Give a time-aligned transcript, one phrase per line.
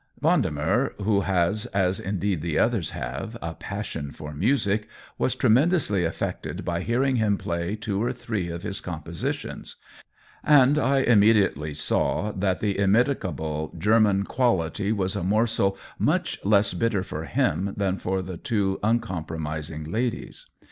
[0.19, 4.87] Vendemer, who has, as indeed the others have, a passion for music,
[5.19, 9.75] was tremendously affected by hearing him play two or three of his compositions,
[10.43, 17.03] and I immediately saw that the immitigable German quality was a morsel much less bitter
[17.03, 20.47] for him than for the two uncompromising ladies.